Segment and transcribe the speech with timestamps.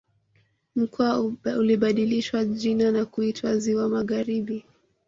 [0.75, 1.19] Mkoa
[1.59, 4.65] ulibadilishwa jina na kuitwa Ziwa Magharibi